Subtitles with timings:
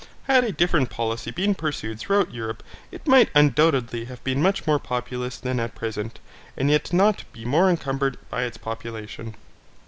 [0.23, 4.79] Had a different policy been pursued throughout Europe, it might undoubtedly have been much more
[4.79, 6.19] populous than at present,
[6.57, 9.35] and yet not be more incumbered by its population.